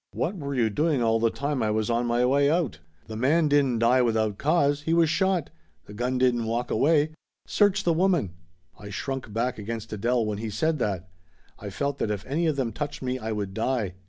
"What 0.13 0.35
were 0.35 0.55
you 0.55 0.71
doing 0.71 1.03
all 1.03 1.19
the 1.19 1.29
time 1.29 1.61
I 1.61 1.69
was 1.69 1.91
on 1.91 2.07
my 2.07 2.25
way 2.25 2.49
out? 2.49 2.79
The 3.05 3.15
man 3.15 3.47
didn't 3.47 3.77
die 3.77 4.01
without 4.01 4.39
cause. 4.39 4.81
He 4.81 4.95
was 4.95 5.11
shot. 5.11 5.51
The 5.85 5.93
gun 5.93 6.17
didn't 6.17 6.47
walk 6.47 6.71
away. 6.71 7.11
Search 7.45 7.83
the 7.83 7.93
woman!" 7.93 8.33
I 8.79 8.89
shrunk 8.89 9.31
back 9.31 9.59
against 9.59 9.93
Adele 9.93 10.25
when 10.25 10.39
he 10.39 10.49
said 10.49 10.79
that. 10.79 11.07
I 11.59 11.69
felt 11.69 11.99
that 11.99 12.09
if 12.09 12.25
any 12.25 12.47
of 12.47 12.55
them 12.55 12.71
touched 12.73 13.03
me 13.03 13.19
I 13.19 13.31
would 13.31 13.53
die. 13.53 13.93